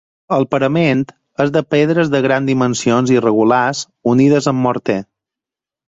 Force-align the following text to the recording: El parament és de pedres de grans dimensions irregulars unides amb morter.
El 0.35 0.45
parament 0.53 1.03
és 1.45 1.51
de 1.57 1.61
pedres 1.75 2.09
de 2.15 2.23
grans 2.27 2.49
dimensions 2.53 3.15
irregulars 3.19 3.85
unides 4.15 4.53
amb 4.53 4.65
morter. 4.69 5.01